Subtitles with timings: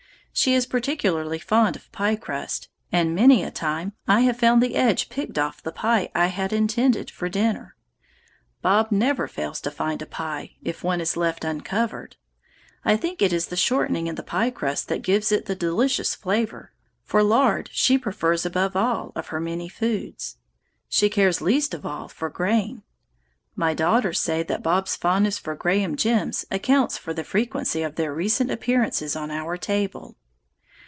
[0.33, 4.75] "She is particularly fond of pie crust, and many a time I have found the
[4.75, 7.75] edge picked off the pie I had intended for dinner.
[8.61, 12.15] Bob never fails to find a pie, if one is left uncovered.
[12.85, 16.15] I think it is the shortening in the pie crust that gives it the delicious
[16.15, 16.71] flavor,
[17.03, 20.37] for lard she prefers above all of her many foods.
[20.87, 22.83] She cares least of all for grain.
[23.55, 28.13] My daughters say that Bob's fondness for graham gems accounts for the frequency of their
[28.13, 30.15] recent appearances on our table.